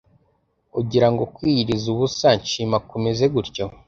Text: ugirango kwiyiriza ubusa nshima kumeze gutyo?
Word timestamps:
ugirango 0.79 1.23
kwiyiriza 1.35 1.85
ubusa 1.93 2.27
nshima 2.41 2.77
kumeze 2.89 3.25
gutyo? 3.33 3.65